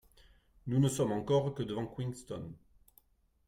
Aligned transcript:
Nous 0.65 0.79
ne 0.79 0.89
sommes 0.89 1.11
encore 1.11 1.53
que 1.53 1.61
devant 1.61 1.85
Queenstown. 1.85 2.55